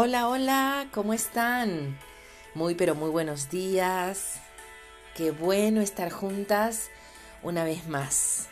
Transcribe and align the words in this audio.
Hola, 0.00 0.28
hola, 0.28 0.86
¿cómo 0.92 1.12
están? 1.12 1.98
Muy, 2.54 2.76
pero 2.76 2.94
muy 2.94 3.10
buenos 3.10 3.50
días. 3.50 4.34
Qué 5.16 5.32
bueno 5.32 5.80
estar 5.80 6.12
juntas 6.12 6.88
una 7.42 7.64
vez 7.64 7.88
más. 7.88 8.46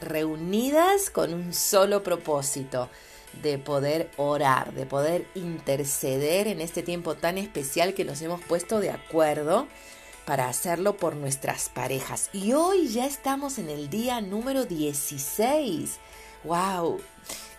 Reunidas 0.00 1.10
con 1.10 1.32
un 1.32 1.54
solo 1.54 2.02
propósito, 2.02 2.90
de 3.40 3.58
poder 3.58 4.10
orar, 4.16 4.74
de 4.74 4.84
poder 4.84 5.28
interceder 5.36 6.48
en 6.48 6.60
este 6.60 6.82
tiempo 6.82 7.14
tan 7.14 7.38
especial 7.38 7.94
que 7.94 8.04
nos 8.04 8.20
hemos 8.20 8.40
puesto 8.40 8.80
de 8.80 8.90
acuerdo 8.90 9.68
para 10.24 10.48
hacerlo 10.48 10.96
por 10.96 11.14
nuestras 11.14 11.68
parejas. 11.68 12.30
Y 12.32 12.52
hoy 12.52 12.88
ya 12.88 13.06
estamos 13.06 13.58
en 13.60 13.70
el 13.70 13.88
día 13.90 14.20
número 14.20 14.64
16. 14.64 16.00
¡Wow! 16.42 17.00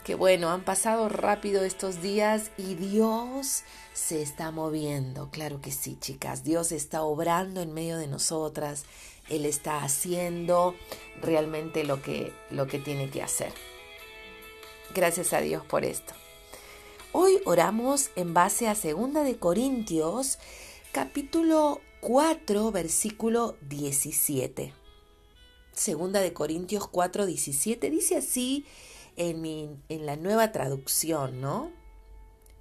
Qué 0.04 0.16
bueno, 0.16 0.50
han 0.50 0.66
pasado 0.66 1.10
rápido 1.10 1.64
estos 1.64 2.02
días 2.02 2.50
y 2.58 2.74
Dios 2.74 3.64
se 3.94 4.24
está 4.24 4.50
moviendo. 4.50 5.30
Claro 5.30 5.62
que 5.62 5.72
sí, 5.72 5.96
chicas. 6.00 6.44
Dios 6.44 6.72
está 6.72 7.04
obrando 7.04 7.62
en 7.62 7.72
medio 7.72 7.98
de 7.98 8.08
nosotras. 8.08 8.86
Él 9.30 9.46
está 9.46 9.84
haciendo 9.84 10.74
realmente 11.22 11.84
lo 11.84 12.02
que, 12.02 12.34
lo 12.50 12.66
que 12.66 12.80
tiene 12.80 13.12
que 13.12 13.22
hacer. 13.22 13.54
Gracias 14.96 15.34
a 15.34 15.42
Dios 15.42 15.64
por 15.68 15.86
esto. 15.86 16.14
Hoy 17.12 17.40
oramos 17.46 18.10
en 18.16 18.34
base 18.34 18.68
a 18.68 18.74
2 18.74 19.14
de 19.24 19.38
Corintios, 19.38 20.40
capítulo 20.92 21.80
4, 22.00 22.72
versículo 22.72 23.56
17. 23.70 24.74
Segunda 25.74 26.22
de 26.22 26.34
Corintios 26.34 26.88
4, 26.88 27.28
17 27.28 27.90
dice 27.92 28.18
así 28.18 28.66
en, 29.16 29.82
en 29.90 30.06
la 30.06 30.16
nueva 30.16 30.52
traducción, 30.52 31.42
¿no? 31.42 31.72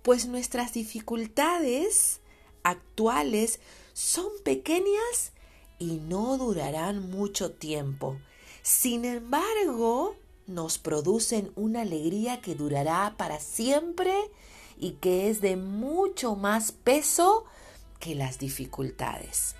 Pues 0.02 0.26
nuestras 0.26 0.72
dificultades 0.72 2.20
actuales 2.62 3.60
son 3.92 4.28
pequeñas 4.44 5.32
y 5.78 5.96
no 5.96 6.38
durarán 6.38 7.10
mucho 7.10 7.52
tiempo. 7.52 8.18
Sin 8.62 9.04
embargo, 9.04 10.16
nos 10.46 10.78
producen 10.78 11.52
una 11.56 11.82
alegría 11.82 12.40
que 12.40 12.54
durará 12.54 13.14
para 13.16 13.40
siempre 13.40 14.14
y 14.78 14.92
que 14.92 15.30
es 15.30 15.40
de 15.40 15.56
mucho 15.56 16.36
más 16.36 16.72
peso 16.72 17.44
que 17.98 18.14
las 18.14 18.38
dificultades. 18.38 19.54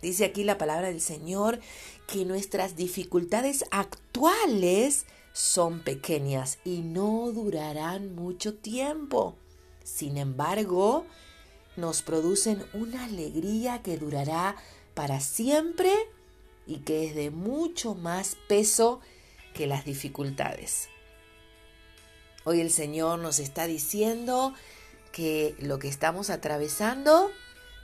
Dice 0.00 0.24
aquí 0.24 0.44
la 0.44 0.58
palabra 0.58 0.88
del 0.88 1.00
Señor 1.00 1.60
que 2.06 2.24
nuestras 2.24 2.76
dificultades 2.76 3.64
actuales 3.70 5.06
son 5.32 5.80
pequeñas 5.80 6.58
y 6.64 6.80
no 6.80 7.30
durarán 7.32 8.14
mucho 8.14 8.54
tiempo. 8.54 9.36
Sin 9.82 10.16
embargo, 10.16 11.06
nos 11.76 12.02
producen 12.02 12.64
una 12.74 13.04
alegría 13.04 13.82
que 13.82 13.96
durará 13.96 14.56
para 14.94 15.20
siempre 15.20 15.92
y 16.66 16.78
que 16.78 17.06
es 17.06 17.14
de 17.14 17.30
mucho 17.30 17.94
más 17.94 18.36
peso 18.48 19.00
que 19.54 19.66
las 19.66 19.84
dificultades. 19.84 20.88
Hoy 22.44 22.60
el 22.60 22.70
Señor 22.70 23.18
nos 23.20 23.38
está 23.38 23.66
diciendo 23.66 24.54
que 25.12 25.54
lo 25.60 25.78
que 25.78 25.88
estamos 25.88 26.30
atravesando 26.30 27.30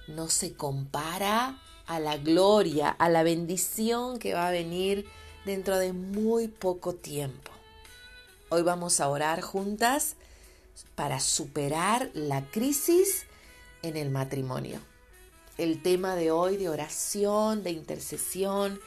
no 0.09 0.29
se 0.29 0.55
compara 0.55 1.61
a 1.87 2.01
la 2.01 2.17
gloria, 2.17 2.91
a 2.91 3.09
la 3.09 3.23
bendición 3.23 4.19
que 4.19 4.35
va 4.35 4.49
a 4.49 4.53
venir 4.53 5.07
dentro 5.49 5.79
de 5.79 5.95
muy 5.95 6.47
poco 6.47 6.95
tiempo. 6.95 7.51
Hoy 8.51 8.61
vamos 8.61 9.01
a 9.01 9.09
orar 9.09 9.41
juntas 9.41 10.17
para 10.95 11.21
superar 11.21 12.11
la 12.13 12.45
crisis 12.51 13.25
en 13.81 13.97
el 13.97 14.11
matrimonio. 14.11 14.79
El 15.57 15.83
tema 15.83 16.17
de 16.17 16.31
hoy 16.31 16.59
de 16.59 16.69
oración, 16.69 17.63
de 17.63 17.71
intercesión, 17.71 18.78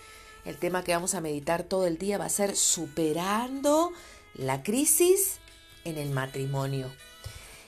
el 0.45 0.55
tema 0.55 0.83
que 0.83 0.93
vamos 0.93 1.15
a 1.15 1.21
meditar 1.21 1.63
todo 1.63 1.87
el 1.87 1.97
día 1.97 2.19
va 2.19 2.25
a 2.25 2.29
ser 2.29 2.55
superando 2.55 3.91
la 4.35 4.61
crisis 4.61 5.39
en 5.83 5.97
el 5.97 6.11
matrimonio. 6.11 6.91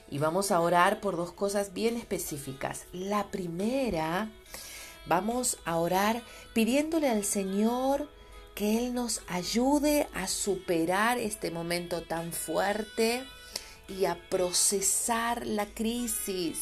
Y 0.08 0.18
vamos 0.18 0.52
a 0.52 0.60
orar 0.60 1.00
por 1.00 1.16
dos 1.16 1.32
cosas 1.32 1.74
bien 1.74 1.96
específicas. 1.96 2.84
La 2.92 3.26
primera, 3.32 4.30
vamos 5.06 5.58
a 5.64 5.78
orar 5.78 6.22
pidiéndole 6.52 7.08
al 7.08 7.24
Señor 7.24 8.13
que 8.54 8.78
Él 8.78 8.94
nos 8.94 9.22
ayude 9.28 10.08
a 10.14 10.28
superar 10.28 11.18
este 11.18 11.50
momento 11.50 12.02
tan 12.02 12.32
fuerte 12.32 13.24
y 13.88 14.04
a 14.04 14.16
procesar 14.30 15.46
la 15.46 15.66
crisis 15.66 16.58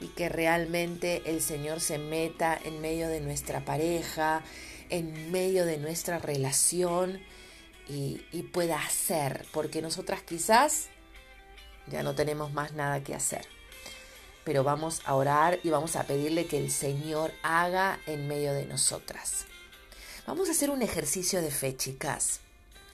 y 0.00 0.08
que 0.08 0.28
realmente 0.28 1.22
el 1.26 1.40
Señor 1.40 1.80
se 1.80 1.98
meta 1.98 2.58
en 2.62 2.80
medio 2.80 3.08
de 3.08 3.20
nuestra 3.20 3.64
pareja, 3.64 4.42
en 4.90 5.32
medio 5.32 5.64
de 5.64 5.78
nuestra 5.78 6.18
relación 6.18 7.20
y, 7.88 8.18
pueda 8.52 8.78
hacer, 8.78 9.46
porque 9.52 9.82
nosotras 9.82 10.22
quizás 10.22 10.88
ya 11.86 12.02
no 12.02 12.14
tenemos 12.14 12.52
más 12.52 12.72
nada 12.72 13.02
que 13.02 13.14
hacer. 13.14 13.46
Pero 14.44 14.62
vamos 14.62 15.00
a 15.06 15.14
orar 15.14 15.58
y 15.62 15.70
vamos 15.70 15.96
a 15.96 16.04
pedirle 16.04 16.46
que 16.46 16.58
el 16.58 16.70
Señor 16.70 17.32
haga 17.42 17.98
en 18.06 18.28
medio 18.28 18.52
de 18.52 18.66
nosotras. 18.66 19.46
Vamos 20.26 20.48
a 20.48 20.52
hacer 20.52 20.70
un 20.70 20.80
ejercicio 20.80 21.42
de 21.42 21.50
fe, 21.50 21.76
chicas. 21.76 22.40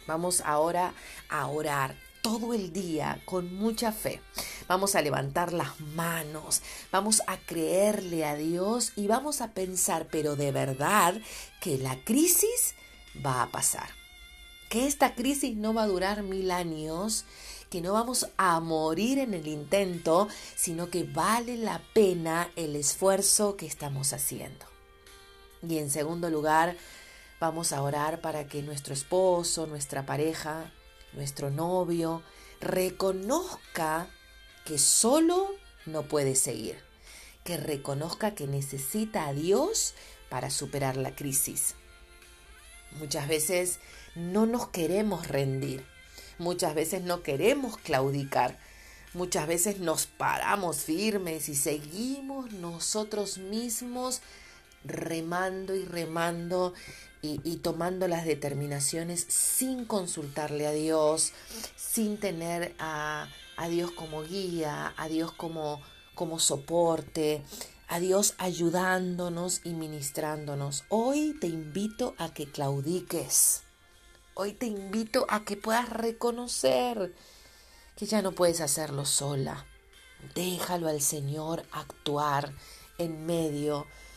Vamos 0.09 0.43
ahora 0.45 0.95
a 1.29 1.47
orar 1.47 1.95
todo 2.23 2.55
el 2.55 2.73
día 2.73 3.23
con 3.25 3.55
mucha 3.55 3.93
fe. 3.93 4.21
Vamos 4.67 4.97
a 4.97 5.03
levantar 5.03 5.53
las 5.53 5.79
manos, 5.81 6.61
vamos 6.91 7.23
a 7.29 7.39
creerle 7.39 8.25
a 8.25 8.35
Dios 8.35 8.93
y 8.97 9.07
vamos 9.07 9.41
a 9.43 9.53
pensar, 9.53 10.09
pero 10.11 10.35
de 10.35 10.51
verdad, 10.51 11.21
que 11.61 11.79
la 11.79 12.03
crisis 12.03 12.75
va 13.25 13.43
a 13.43 13.51
pasar. 13.51 13.91
Que 14.69 14.89
esta 14.89 15.15
crisis 15.15 15.57
no 15.57 15.73
va 15.73 15.85
a 15.85 15.89
durar 15.89 16.25
mil 16.25 16.51
años, 16.51 17.25
que 17.71 17.81
no 17.81 17.93
vamos 17.93 18.29
a 18.39 18.59
morir 18.59 19.21
en 19.21 19.35
el 19.35 19.47
intento, 19.47 20.27
sino 20.57 20.91
que 20.91 21.05
vale 21.05 21.57
la 21.57 21.81
pena 21.95 22.51
el 22.57 22.75
esfuerzo 22.75 23.57
que 23.57 23.67
estamos 23.67 24.13
haciendo. 24.13 24.67
Y 25.69 25.79
en 25.79 25.91
segundo 25.91 26.31
lugar, 26.31 26.77
Vamos 27.41 27.73
a 27.73 27.81
orar 27.81 28.21
para 28.21 28.47
que 28.47 28.63
nuestro 28.63 28.93
esposo, 28.93 29.67
nuestra 29.67 30.05
pareja, 30.05 30.71
nuestro 31.15 31.49
novio, 31.51 32.23
reconozca 32.61 34.09
que 34.67 34.77
solo 34.79 35.49
no 35.87 36.03
puede 36.03 36.35
seguir, 36.35 36.77
que 37.43 37.57
reconozca 37.57 38.35
que 38.35 38.47
necesita 38.47 39.27
a 39.27 39.33
Dios 39.33 39.95
para 40.29 40.51
superar 40.51 40.99
la 40.99 41.15
crisis. 41.15 41.77
Muchas 42.99 43.27
veces 43.27 43.79
no 44.15 44.45
nos 44.45 44.69
queremos 44.69 45.27
rendir, 45.27 45.87
muchas 46.37 46.75
veces 46.75 47.01
no 47.01 47.23
queremos 47.23 47.79
claudicar, 47.79 48.59
muchas 49.15 49.47
veces 49.47 49.79
nos 49.79 50.05
paramos 50.05 50.81
firmes 50.81 51.49
y 51.49 51.55
seguimos 51.55 52.53
nosotros 52.53 53.39
mismos 53.39 54.21
remando 54.85 55.75
y 55.75 55.85
remando 55.85 56.75
y, 57.23 57.57
tomando 57.59 58.09
las 58.09 58.25
determinaciones 58.25 59.27
sin 59.29 59.85
consultarle 59.85 60.67
a 60.67 60.73
Dios, 60.73 61.33
sin 61.77 62.19
tener 62.19 62.75
a, 62.79 63.29
Dios 63.69 63.91
como 63.91 64.23
guía, 64.23 64.95
a 64.97 65.09
Dios 65.09 65.33
como, 65.33 65.83
como 66.15 66.39
soporte, 66.39 67.43
a 67.89 68.01
Dios 68.01 68.35
ayudándonos 68.39 69.61
y 69.65 69.71
ministrándonos. 69.71 70.85
Hoy 70.89 71.37
te 71.41 71.47
invito 71.47 72.15
a 72.17 72.33
que 72.33 72.47
claudiques. 72.47 73.63
Hoy 74.35 74.53
te 74.53 74.67
invito 74.67 75.27
a 75.29 75.45
que 75.45 75.57
puedas 75.57 75.91
reconocer 75.91 77.15
que 77.97 78.07
ya 78.07 78.23
no 78.23 78.33
puedes 78.33 78.63
hacerlo 78.63 79.05
sola. 79.05 79.67
Déjalo 80.35 80.89
al 80.89 81.03
Señor 81.03 81.65
actuar 81.73 82.55
en 82.97 83.27
medio 83.27 83.81
de 83.81 84.10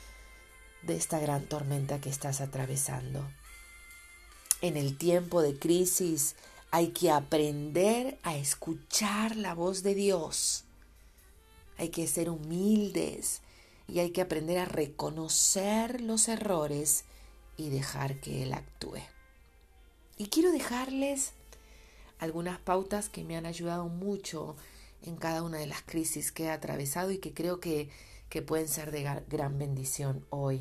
esta 0.88 1.20
gran 1.20 1.46
tormenta 1.46 2.00
que 2.00 2.10
estás 2.10 2.42
atravesando. 2.42 3.26
En 4.62 4.78
el 4.78 4.98
tiempo 4.98 5.42
de 5.42 5.58
crisis 5.58 6.36
hay 6.72 6.90
que 6.90 7.12
aprender 7.12 8.18
a 8.24 8.36
escuchar 8.36 9.36
la 9.36 9.54
voz 9.54 9.84
de 9.84 9.94
Dios. 9.94 10.64
Hay 11.78 11.90
que 11.90 12.08
ser 12.08 12.30
humildes 12.30 13.42
y 13.88 14.00
hay 14.00 14.12
que 14.12 14.22
aprender 14.22 14.58
a 14.58 14.66
reconocer 14.66 16.02
los 16.02 16.28
errores 16.28 17.06
y 17.58 17.70
dejar 17.70 18.20
que 18.20 18.44
Él 18.44 18.54
actúe. 18.54 19.02
Y 20.18 20.28
quiero 20.28 20.52
dejarles 20.52 21.34
algunas 22.20 22.60
pautas 22.60 23.10
que 23.10 23.24
me 23.24 23.36
han 23.36 23.46
ayudado 23.46 23.90
mucho 23.90 24.56
en 25.02 25.18
cada 25.18 25.44
una 25.44 25.58
de 25.58 25.68
las 25.68 25.82
crisis 25.82 26.32
que 26.32 26.46
he 26.46 26.50
atravesado 26.50 27.12
y 27.12 27.18
que 27.18 27.34
creo 27.34 27.60
que 27.60 27.90
que 28.34 28.42
pueden 28.42 28.68
ser 28.68 28.90
de 28.90 29.04
gran 29.28 29.60
bendición 29.60 30.26
hoy. 30.32 30.60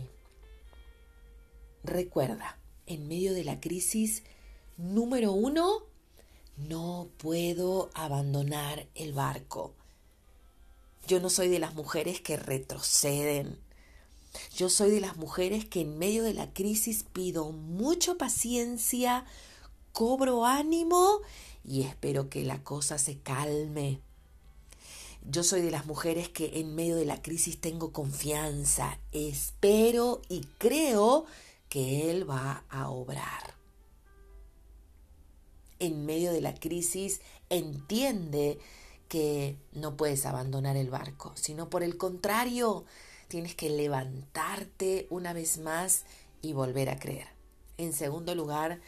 Recuerda, 1.83 2.59
en 2.85 3.09
medio 3.09 3.33
de 3.33 3.45
la 3.45 3.61
crisis, 3.61 4.25
número 4.77 5.33
uno, 5.33 5.79
no 6.59 7.09
puedo 7.17 7.89
abandonar 7.95 8.89
el 8.95 9.15
barco. 9.15 9.73
Yo 11.09 11.19
no 11.21 11.31
soy 11.31 11.49
de 11.49 11.61
las 11.61 11.75
mujeres 11.75 12.21
que 12.21 12.37
retroceden. 12.37 13.59
Yo 14.55 14.69
soy 14.69 14.91
de 14.91 15.01
las 15.01 15.17
mujeres 15.17 15.65
que 15.65 15.81
en 15.81 15.99
medio 15.99 16.25
de 16.25 16.35
la 16.35 16.53
crisis 16.53 17.05
pido 17.05 17.53
mucha 17.53 18.17
paciencia, 18.17 19.25
cobro 19.95 20.45
ánimo 20.45 21.21
y 21.65 21.85
espero 21.85 22.29
que 22.29 22.45
la 22.45 22.63
cosa 22.63 22.99
se 22.99 23.19
calme. 23.21 24.03
Yo 25.25 25.45
soy 25.45 25.63
de 25.63 25.71
las 25.71 25.87
mujeres 25.87 26.29
que 26.29 26.59
en 26.61 26.75
medio 26.75 26.97
de 26.97 27.05
la 27.05 27.23
crisis 27.23 27.61
tengo 27.61 27.93
confianza, 27.93 28.99
espero 29.13 30.21
y 30.29 30.41
creo 30.59 31.27
que 31.69 32.11
Él 32.11 32.29
va 32.29 32.65
a 32.69 32.91
obrar. 32.91 33.55
En 35.79 36.07
medio 36.07 36.33
de 36.33 36.41
la 36.41 36.55
crisis 36.55 37.21
entiende 37.51 38.59
que 39.09 39.57
no 39.73 39.97
puedes 39.97 40.27
abandonar 40.27 40.77
el 40.77 40.91
barco, 40.91 41.33
sino 41.37 41.71
por 41.71 41.83
el 41.83 41.97
contrario, 41.97 42.85
tienes 43.29 43.55
que 43.55 43.71
levantarte 43.71 45.07
una 45.09 45.33
vez 45.33 45.59
más 45.59 46.05
y 46.41 46.53
volver 46.53 46.91
a 46.91 46.99
creer. 46.99 47.29
En 47.79 47.93
segundo 47.93 48.35
lugar, 48.35 48.81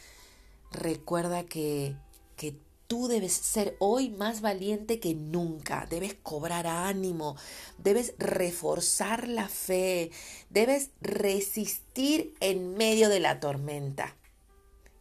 recuerda 0.71 1.45
que, 1.45 1.95
que 2.35 2.57
tú 2.87 3.07
debes 3.07 3.33
ser 3.33 3.75
hoy 3.79 4.09
más 4.09 4.41
valiente 4.41 4.99
que 4.99 5.13
nunca, 5.15 5.87
debes 5.89 6.15
cobrar 6.15 6.67
ánimo, 6.67 7.35
debes 7.77 8.13
reforzar 8.17 9.27
la 9.27 9.47
fe, 9.47 10.11
debes 10.49 10.91
resistir 11.01 12.33
en 12.39 12.75
medio 12.75 13.09
de 13.09 13.19
la 13.19 13.39
tormenta 13.39 14.15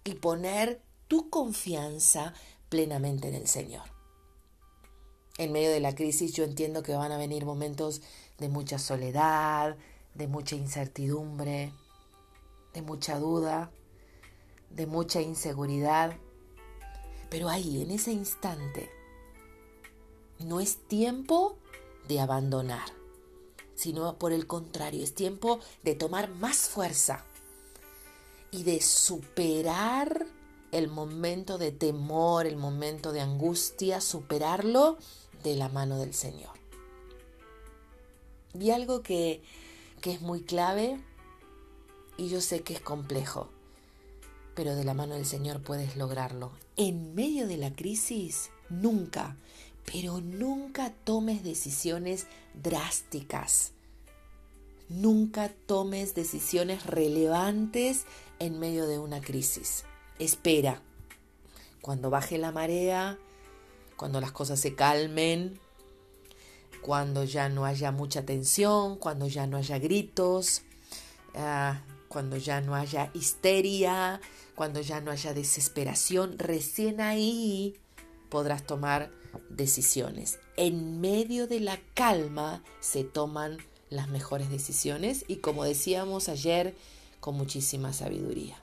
y 0.05 0.15
poner 0.15 0.81
tu 1.09 1.31
confianza 1.31 2.35
plenamente 2.69 3.29
en 3.29 3.35
el 3.35 3.49
Señor 3.49 3.95
en 5.39 5.53
medio 5.53 5.71
de 5.71 5.81
la 5.81 5.95
crisis 5.95 6.33
yo 6.33 6.45
entiendo 6.45 6.83
que 6.83 6.95
van 6.95 7.13
a 7.13 7.19
venir 7.19 7.45
momentos 7.45 8.03
de 8.39 8.49
mucha 8.49 8.79
soledad, 8.79 9.77
de 10.15 10.29
mucha 10.29 10.55
incertidumbre, 10.55 11.73
de 12.73 12.83
mucha 12.83 13.19
duda, 13.19 13.71
de 14.71 14.87
mucha 14.87 15.21
inseguridad. 15.21 16.17
Pero 17.31 17.49
ahí, 17.49 17.83
en 17.83 17.91
ese 17.91 18.13
instante, 18.13 18.91
no 20.39 20.61
es 20.61 20.77
tiempo 20.89 21.57
de 22.09 22.21
abandonar, 22.21 22.89
sino 23.75 24.19
por 24.19 24.33
el 24.33 24.47
contrario, 24.47 25.03
es 25.03 25.15
tiempo 25.15 25.61
de 25.83 25.95
tomar 25.95 26.31
más 26.31 26.69
fuerza 26.69 27.25
y 28.51 28.63
de 28.63 28.81
superar 28.81 30.27
el 30.71 30.89
momento 30.89 31.59
de 31.59 31.73
temor, 31.73 32.47
el 32.47 32.57
momento 32.57 33.13
de 33.13 33.21
angustia, 33.21 34.01
superarlo 34.01 34.99
de 35.43 35.57
la 35.57 35.69
mano 35.69 35.99
del 35.99 36.15
Señor. 36.15 36.53
Y 38.59 38.71
algo 38.71 39.03
que, 39.03 39.43
que 40.01 40.13
es 40.13 40.21
muy 40.21 40.43
clave, 40.43 41.01
y 42.17 42.29
yo 42.29 42.41
sé 42.41 42.63
que 42.63 42.75
es 42.75 42.81
complejo, 42.81 43.49
pero 44.55 44.77
de 44.77 44.85
la 44.85 44.95
mano 44.95 45.15
del 45.15 45.27
Señor 45.27 45.63
puedes 45.63 45.97
lograrlo. 45.97 46.53
En 46.77 47.15
medio 47.15 47.47
de 47.47 47.57
la 47.57 47.75
crisis, 47.75 48.51
nunca, 48.69 49.37
pero 49.91 50.21
nunca 50.21 50.93
tomes 51.05 51.43
decisiones 51.43 52.27
drásticas. 52.55 53.73
Nunca 54.89 55.51
tomes 55.67 56.15
decisiones 56.15 56.87
relevantes 56.87 58.05
en 58.39 58.59
medio 58.59 58.87
de 58.87 58.99
una 58.99 59.21
crisis. 59.21 59.85
Espera. 60.19 60.83
Cuando 61.81 62.11
baje 62.11 62.39
la 62.39 62.53
marea, 62.53 63.19
cuando 63.97 64.21
las 64.21 64.33
cosas 64.33 64.61
se 64.61 64.75
calmen, 64.75 65.59
cuando 66.83 67.25
ya 67.25 67.49
no 67.49 67.65
haya 67.65 67.93
mucha 67.93 68.25
tensión, 68.25 68.97
cuando 68.99 69.27
ya 69.27 69.47
no 69.47 69.57
haya 69.57 69.79
gritos, 69.79 70.63
ah, 71.35 71.81
cuando 72.15 72.37
ya 72.37 72.61
no 72.61 72.77
haya 72.77 73.11
histeria, 73.13 74.21
cuando 74.55 74.81
ya 74.81 75.01
no 75.01 75.11
haya 75.11 75.35
desesperación, 75.35 76.39
recién 76.39 77.01
ahí 77.01 77.75
podrás 78.29 78.65
tomar 78.65 79.11
decisiones. 79.49 80.39
En 80.57 81.01
medio 81.01 81.49
de 81.49 81.59
la 81.59 81.77
calma 81.95 82.63
se 82.79 83.03
toman 83.03 83.59
las 83.91 84.07
mejores 84.07 84.49
decisiones 84.49 85.25
y 85.27 85.39
como 85.39 85.65
decíamos 85.65 86.29
ayer, 86.29 86.77
con 87.19 87.37
muchísima 87.37 87.93
sabiduría. 87.93 88.63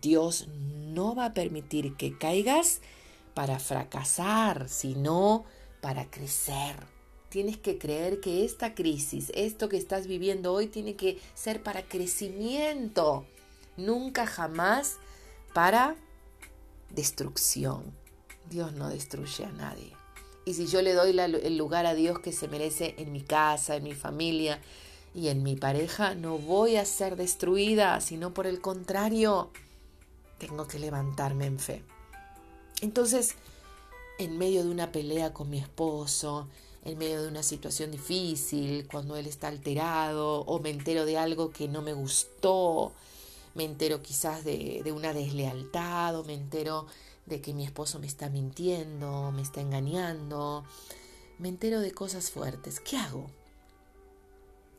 Dios 0.00 0.46
no 0.46 1.16
va 1.16 1.24
a 1.24 1.34
permitir 1.34 1.96
que 1.96 2.16
caigas 2.16 2.80
para 3.34 3.58
fracasar, 3.58 4.68
sino 4.68 5.46
para 5.80 6.08
crecer. 6.12 6.76
Tienes 7.36 7.58
que 7.58 7.76
creer 7.76 8.20
que 8.20 8.46
esta 8.46 8.74
crisis, 8.74 9.30
esto 9.34 9.68
que 9.68 9.76
estás 9.76 10.06
viviendo 10.06 10.54
hoy, 10.54 10.68
tiene 10.68 10.96
que 10.96 11.20
ser 11.34 11.62
para 11.62 11.82
crecimiento, 11.82 13.26
nunca 13.76 14.26
jamás 14.26 14.96
para 15.52 15.96
destrucción. 16.88 17.92
Dios 18.48 18.72
no 18.72 18.88
destruye 18.88 19.44
a 19.44 19.50
nadie. 19.50 19.92
Y 20.46 20.54
si 20.54 20.66
yo 20.66 20.80
le 20.80 20.94
doy 20.94 21.10
el 21.10 21.58
lugar 21.58 21.84
a 21.84 21.92
Dios 21.92 22.20
que 22.20 22.32
se 22.32 22.48
merece 22.48 22.94
en 22.96 23.12
mi 23.12 23.20
casa, 23.20 23.76
en 23.76 23.84
mi 23.84 23.92
familia 23.92 24.58
y 25.14 25.28
en 25.28 25.42
mi 25.42 25.56
pareja, 25.56 26.14
no 26.14 26.38
voy 26.38 26.76
a 26.76 26.86
ser 26.86 27.16
destruida, 27.16 28.00
sino 28.00 28.32
por 28.32 28.46
el 28.46 28.62
contrario, 28.62 29.50
tengo 30.38 30.66
que 30.66 30.78
levantarme 30.78 31.44
en 31.44 31.58
fe. 31.58 31.82
Entonces, 32.80 33.34
en 34.18 34.38
medio 34.38 34.64
de 34.64 34.70
una 34.70 34.90
pelea 34.90 35.34
con 35.34 35.50
mi 35.50 35.58
esposo, 35.58 36.48
en 36.86 36.98
medio 36.98 37.20
de 37.20 37.28
una 37.28 37.42
situación 37.42 37.90
difícil, 37.90 38.86
cuando 38.86 39.16
él 39.16 39.26
está 39.26 39.48
alterado 39.48 40.42
o 40.42 40.60
me 40.60 40.70
entero 40.70 41.04
de 41.04 41.18
algo 41.18 41.50
que 41.50 41.66
no 41.66 41.82
me 41.82 41.92
gustó, 41.92 42.92
me 43.56 43.64
entero 43.64 44.02
quizás 44.02 44.44
de, 44.44 44.84
una 44.94 45.12
deslealtad 45.12 46.16
o 46.16 46.22
me 46.22 46.34
entero 46.34 46.86
de 47.26 47.40
que 47.40 47.54
mi 47.54 47.64
esposo 47.64 47.98
me 47.98 48.06
está 48.06 48.30
mintiendo, 48.30 49.32
me 49.32 49.42
está 49.42 49.60
engañando, 49.60 50.64
me 51.40 51.48
entero 51.48 51.80
de 51.80 51.90
cosas 51.90 52.30
fuertes. 52.30 52.78
¿Qué 52.78 52.96
hago? 52.96 53.26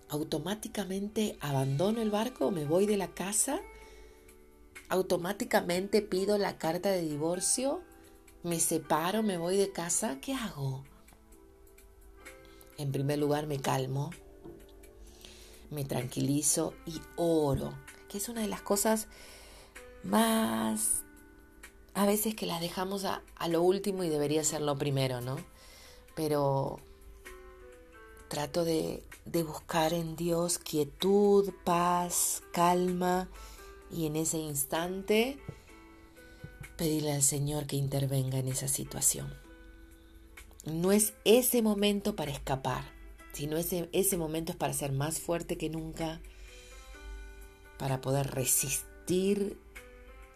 ¿Automáticamente 0.07 1.38
abandono 1.42 2.01
el 2.01 2.10
barco? 2.10 2.51
¿Me 2.51 2.63
voy 2.63 2.86
de 2.86 2.95
la 2.95 3.10
casa? 3.10 3.60
¿Automáticamente 4.88 6.01
pido 6.01 6.38
la 6.38 6.57
carta 6.57 6.89
de 6.89 7.01
divorcio? 7.01 7.81
¿Me 8.44 8.62
separo? 8.62 9.24
¿Me 9.24 9.38
voy 9.38 9.57
de 9.57 9.74
casa? 9.74 10.19
¿Qué 10.21 10.33
hago? 10.33 10.86
En 12.77 12.91
primer 12.91 13.17
lugar 13.17 13.48
me 13.48 13.60
calmo, 13.60 14.12
me 15.69 15.84
tranquilizo 15.84 16.74
y 16.86 17.01
oro, 17.15 17.74
que 18.07 18.17
es 18.17 18.29
una 18.29 18.41
de 18.41 18.48
las 18.48 18.62
cosas 18.62 19.07
más 20.03 21.03
a 21.93 22.05
veces 22.05 22.36
que 22.36 22.46
las 22.46 22.62
dejamos 22.62 23.05
a, 23.05 23.24
lo 23.50 23.63
último 23.63 24.03
y 24.03 24.10
debería 24.10 24.43
ser 24.43 24.62
lo 24.62 24.77
primero, 24.77 25.19
¿no? 25.19 25.38
Pero 26.15 26.79
trato 28.27 28.63
de, 28.63 29.03
de 29.25 29.41
buscar 29.41 29.93
en 29.93 30.15
Dios 30.15 30.60
quietud, 30.60 31.51
paz, 31.63 32.43
calma 32.53 33.27
y 33.91 34.05
en 34.05 34.15
ese 34.15 34.38
instante 34.38 35.39
pedirle 36.77 37.13
al 37.13 37.24
Señor 37.24 37.65
que 37.65 37.77
intervenga 37.77 38.38
en 38.38 38.48
esa 38.48 38.67
situación. 38.67 39.47
No 40.67 40.91
es 40.91 41.13
ese 41.24 41.62
momento 41.62 42.15
para 42.15 42.31
escapar, 42.31 42.83
sino 43.31 43.55
ese, 43.55 43.88
ese 43.93 44.17
momento 44.17 44.51
es 44.51 44.57
para 44.57 44.74
ser 44.74 44.91
más 44.91 45.19
fuerte 45.19 45.57
que 45.57 45.69
nunca, 45.69 46.19
para 47.77 48.01
poder 48.01 48.31
resistir 48.31 49.57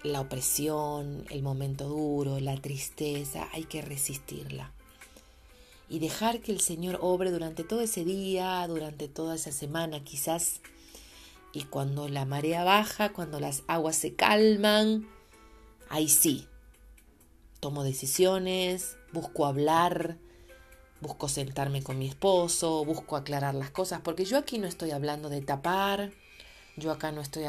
la 0.04 0.22
opresión, 0.22 1.26
el 1.30 1.44
momento 1.44 1.90
duro, 1.90 2.40
la 2.40 2.56
tristeza, 2.56 3.50
hay 3.52 3.66
que 3.66 3.82
resistirla. 3.82 4.72
Y 5.90 6.00
dejar 6.00 6.40
que 6.40 6.54
el 6.54 6.62
Señor 6.62 7.00
obre 7.02 7.32
durante 7.32 7.66
todo 7.66 7.82
ese 7.82 8.06
día, 8.06 8.66
durante 8.68 9.10
toda 9.10 9.36
esa 9.36 9.52
semana 9.52 10.02
quizás. 10.02 10.62
Y 11.52 11.64
cuando 11.64 12.08
la 12.08 12.24
marea 12.24 12.64
baja, 12.64 13.12
cuando 13.12 13.42
las 13.42 13.64
aguas 13.68 13.98
se 13.98 14.14
calman, 14.14 15.10
ahí 15.90 16.08
sí, 16.08 16.48
tomo 17.62 17.84
decisiones, 17.84 18.98
busco 19.14 19.46
hablar, 19.46 20.18
busco 21.00 21.30
sentarme 21.30 21.84
con 21.84 21.98
mi 21.98 22.08
esposo, 22.08 22.84
busco 22.84 23.16
aclarar 23.16 23.54
las 23.56 23.70
cosas, 23.70 24.02
porque 24.02 24.26
yo 24.26 24.38
aquí 24.38 24.58
no 24.58 24.68
estoy 24.68 24.92
hablando 24.92 25.30
de 25.30 25.42
tapar, 25.42 26.12
yo 26.76 26.92
acá 26.92 27.12
no 27.12 27.22
estoy 27.22 27.44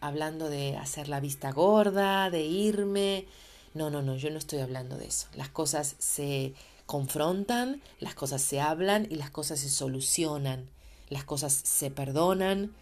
hablando 0.00 0.48
de 0.48 0.76
hacer 0.76 1.08
la 1.08 1.20
vista 1.20 1.52
gorda, 1.52 2.30
de 2.30 2.42
irme, 2.42 3.26
no, 3.74 3.90
no, 3.90 4.00
no, 4.02 4.16
yo 4.16 4.30
no 4.30 4.38
estoy 4.38 4.60
hablando 4.60 4.96
de 4.96 5.06
eso. 5.06 5.28
Las 5.34 5.50
cosas 5.50 5.96
se 5.98 6.54
confrontan, 6.86 7.82
las 8.00 8.14
cosas 8.14 8.40
se 8.40 8.62
hablan 8.62 9.06
y 9.10 9.16
las 9.16 9.30
cosas 9.30 9.60
se 9.60 9.68
solucionan, 9.68 10.70
las 11.10 11.24
cosas 11.24 11.52
se 11.52 11.90
perdonan, 11.90 12.74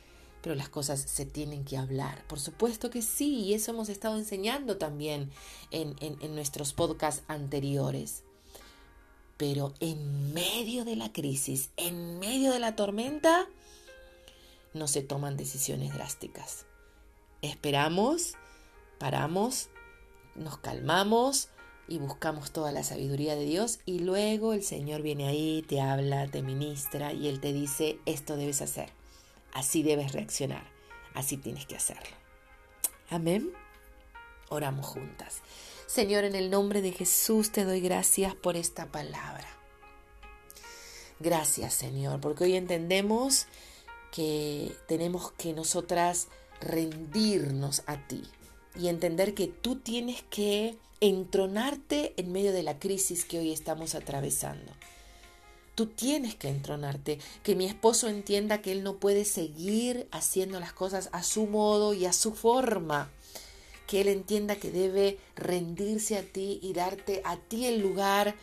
pero 0.47 0.55
las 0.55 0.69
cosas 0.69 1.01
se 1.01 1.27
tienen 1.27 1.65
que 1.65 1.77
hablar. 1.77 2.25
Por 2.29 2.39
supuesto 2.39 2.89
que 2.89 3.03
sí, 3.03 3.41
y 3.41 3.55
eso 3.55 3.73
hemos 3.73 3.89
estado 3.89 4.17
enseñando 4.17 4.77
también 4.77 5.33
en, 5.73 5.97
en 5.99 6.35
nuestros 6.37 6.73
podcasts 6.73 7.25
anteriores. 7.27 8.23
Pero 9.39 9.75
en 9.81 10.33
medio 10.33 10.85
de 10.85 10.95
la 10.95 11.13
crisis, 11.13 11.71
en 11.77 12.21
medio 12.21 12.53
de 12.53 12.61
la 12.61 12.77
tormenta, 12.77 13.49
no 14.73 14.87
se 14.87 15.03
toman 15.03 15.37
decisiones 15.37 15.93
drásticas. 15.93 16.65
Esperamos, 17.43 18.35
paramos, 19.01 19.69
nos 20.37 20.59
calmamos, 20.59 21.49
y 21.89 21.99
buscamos 21.99 22.53
toda 22.53 22.73
la 22.73 22.83
sabiduría 22.83 23.37
de 23.37 23.45
Dios 23.45 23.81
y 23.87 24.01
luego 24.01 24.53
el 24.53 24.63
Señor 24.63 25.03
viene 25.03 25.29
ahí, 25.29 25.65
te 25.67 25.81
habla, 25.81 26.27
te 26.29 26.43
ministra 26.43 27.13
y 27.13 27.29
Él 27.29 27.41
te 27.41 27.53
dice, 27.53 27.99
esto 28.07 28.37
debes 28.37 28.61
hacer, 28.63 28.91
así 29.57 29.83
debes 29.83 30.13
reaccionar, 30.13 30.71
así 31.15 31.39
tienes 31.39 31.65
que 31.65 31.77
hacerlo. 31.77 32.15
Amén. 33.09 33.53
Oramos 34.51 34.87
juntas. 34.87 35.41
Señor, 35.87 36.25
en 36.25 36.35
el 36.35 36.51
nombre 36.51 36.83
de 36.83 36.93
Jesús 36.93 37.53
te 37.53 37.65
doy 37.65 37.81
gracias 37.81 38.35
por 38.35 38.57
esta 38.57 38.87
palabra. 38.93 39.49
Gracias, 41.21 41.73
Señor, 41.73 42.21
porque 42.21 42.45
hoy 42.45 42.57
entendemos 42.57 43.47
que 44.13 44.73
tenemos 44.87 45.33
que 45.33 45.55
nosotras 45.55 46.29
rendirnos 46.61 47.83
a 47.87 47.97
ti 48.07 48.25
y 48.79 48.89
entender 48.89 49.33
que 49.33 49.47
tú 49.47 49.77
tienes 49.77 50.23
que 50.29 50.77
entronarte 51.01 52.13
en 52.19 52.31
medio 52.31 52.53
de 52.53 52.63
la 52.63 52.79
crisis 52.79 53.25
que 53.25 53.39
hoy 53.39 53.53
estamos 53.53 53.95
atravesando. 53.95 54.71
Tú 55.77 55.85
tienes 55.85 56.35
que 56.35 56.49
entronarte, 56.49 57.19
que 57.43 57.55
mi 57.55 57.67
esposo 57.67 58.09
entienda 58.09 58.63
que 58.63 58.73
él 58.73 58.83
no 58.83 58.97
puede 58.97 59.27
seguir 59.27 60.09
haciendo 60.11 60.59
las 60.59 60.73
cosas 60.73 61.11
a 61.13 61.23
su 61.23 61.47
modo 61.47 61.93
y 61.93 62.07
a 62.07 62.15
su 62.15 62.33
forma, 62.35 63.11
que 63.87 64.01
él 64.01 64.09
entienda 64.09 64.57
que 64.57 64.71
debe 64.71 65.19
rendirse 65.37 66.17
a 66.17 66.23
ti 66.23 66.59
y 66.63 66.73
darte 66.73 67.21
a 67.27 67.37
ti 67.37 67.67
el 67.67 67.83
lugar 67.83 68.35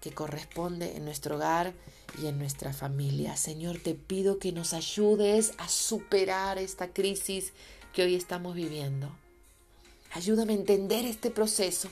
que 0.00 0.12
corresponde 0.12 0.96
en 0.96 1.04
nuestro 1.04 1.34
hogar 1.34 1.74
y 2.22 2.26
en 2.26 2.38
nuestra 2.38 2.72
familia. 2.72 3.36
Señor, 3.36 3.80
te 3.80 3.94
pido 3.94 4.38
que 4.38 4.52
nos 4.52 4.72
ayudes 4.72 5.54
a 5.58 5.68
superar 5.68 6.56
esta 6.58 6.92
crisis 6.92 7.52
que 7.92 8.04
hoy 8.04 8.14
estamos 8.14 8.54
viviendo. 8.54 9.10
Ayúdame 10.12 10.52
a 10.52 10.56
entender 10.56 11.04
este 11.04 11.32
proceso. 11.32 11.88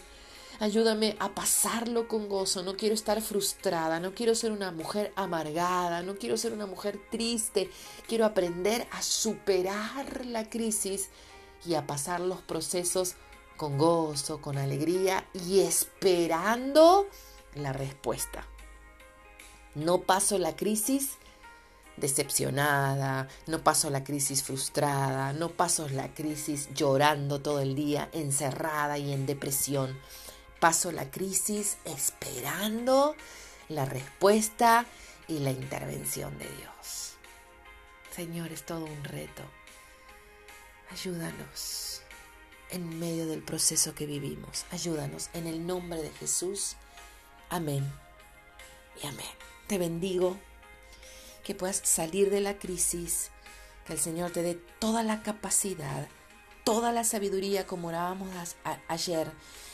Ayúdame 0.60 1.16
a 1.18 1.34
pasarlo 1.34 2.06
con 2.08 2.28
gozo. 2.28 2.62
No 2.62 2.76
quiero 2.76 2.94
estar 2.94 3.20
frustrada, 3.20 4.00
no 4.00 4.14
quiero 4.14 4.34
ser 4.34 4.52
una 4.52 4.70
mujer 4.70 5.12
amargada, 5.16 6.02
no 6.02 6.16
quiero 6.16 6.36
ser 6.36 6.52
una 6.52 6.66
mujer 6.66 7.00
triste. 7.10 7.70
Quiero 8.06 8.24
aprender 8.24 8.86
a 8.92 9.02
superar 9.02 10.24
la 10.26 10.48
crisis 10.48 11.08
y 11.66 11.74
a 11.74 11.86
pasar 11.86 12.20
los 12.20 12.40
procesos 12.42 13.14
con 13.56 13.78
gozo, 13.78 14.40
con 14.40 14.58
alegría 14.58 15.26
y 15.32 15.60
esperando 15.60 17.08
la 17.54 17.72
respuesta. 17.72 18.46
No 19.74 20.02
paso 20.02 20.38
la 20.38 20.54
crisis 20.54 21.18
decepcionada, 21.96 23.28
no 23.46 23.62
paso 23.62 23.90
la 23.90 24.02
crisis 24.04 24.42
frustrada, 24.42 25.32
no 25.32 25.50
paso 25.50 25.88
la 25.88 26.12
crisis 26.12 26.68
llorando 26.74 27.40
todo 27.40 27.60
el 27.60 27.74
día, 27.74 28.08
encerrada 28.12 28.98
y 28.98 29.12
en 29.12 29.26
depresión. 29.26 29.96
Paso 30.60 30.92
la 30.92 31.10
crisis 31.10 31.78
esperando 31.84 33.16
la 33.68 33.84
respuesta 33.84 34.86
y 35.28 35.40
la 35.40 35.50
intervención 35.50 36.38
de 36.38 36.48
Dios. 36.48 37.14
Señor, 38.14 38.52
es 38.52 38.64
todo 38.64 38.84
un 38.84 39.04
reto. 39.04 39.42
Ayúdanos 40.90 42.02
en 42.70 42.98
medio 42.98 43.26
del 43.26 43.42
proceso 43.42 43.94
que 43.94 44.06
vivimos. 44.06 44.64
Ayúdanos 44.70 45.30
en 45.32 45.46
el 45.46 45.66
nombre 45.66 46.02
de 46.02 46.10
Jesús. 46.10 46.76
Amén 47.50 47.84
y 49.02 49.06
amén. 49.06 49.26
Te 49.66 49.78
bendigo 49.78 50.38
que 51.42 51.54
puedas 51.54 51.80
salir 51.84 52.30
de 52.30 52.40
la 52.40 52.58
crisis, 52.58 53.30
que 53.86 53.94
el 53.94 53.98
Señor 53.98 54.30
te 54.30 54.42
dé 54.42 54.54
toda 54.78 55.02
la 55.02 55.22
capacidad, 55.22 56.08
toda 56.64 56.92
la 56.92 57.04
sabiduría 57.04 57.66
como 57.66 57.88
orábamos 57.88 58.28
ayer 58.88 59.30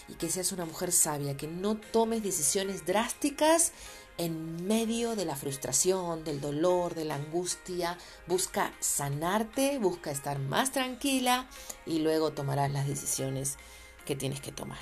y 0.08 0.14
que 0.14 0.28
seas 0.28 0.52
una 0.52 0.64
mujer 0.64 0.92
sabia, 0.92 1.36
que 1.36 1.46
no 1.46 1.76
tomes 1.76 2.22
decisiones 2.22 2.84
drásticas 2.84 3.72
en 4.18 4.66
medio 4.66 5.16
de 5.16 5.24
la 5.24 5.36
frustración, 5.36 6.24
del 6.24 6.40
dolor, 6.40 6.94
de 6.94 7.04
la 7.04 7.14
angustia. 7.14 7.96
Busca 8.26 8.74
sanarte, 8.80 9.78
busca 9.78 10.10
estar 10.10 10.38
más 10.38 10.72
tranquila 10.72 11.48
y 11.86 12.00
luego 12.00 12.32
tomarás 12.32 12.70
las 12.70 12.86
decisiones 12.86 13.56
que 14.04 14.16
tienes 14.16 14.40
que 14.40 14.52
tomar. 14.52 14.80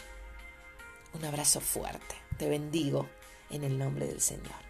Un 1.12 1.24
abrazo 1.24 1.60
fuerte. 1.60 2.16
Te 2.36 2.48
bendigo 2.48 3.08
en 3.50 3.64
el 3.64 3.78
nombre 3.78 4.06
del 4.06 4.20
Señor. 4.20 4.67